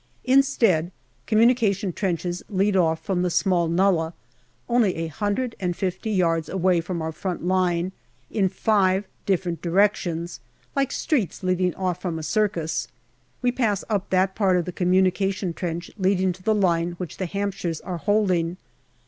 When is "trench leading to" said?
15.53-16.41